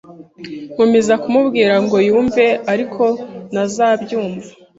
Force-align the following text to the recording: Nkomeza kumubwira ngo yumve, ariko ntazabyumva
Nkomeza 0.73 1.13
kumubwira 1.23 1.75
ngo 1.83 1.97
yumve, 2.07 2.45
ariko 2.73 3.03
ntazabyumva 3.51 4.49